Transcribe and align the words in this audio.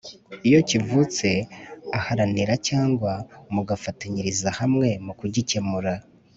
iyo 0.47 0.59
kivutse 0.69 1.27
aharanira 1.97 2.53
cyangwa 2.67 3.11
mugafatanyiriza 3.53 4.49
hamwe 4.59 4.89
mu 5.05 5.13
kugikemura. 5.19 5.93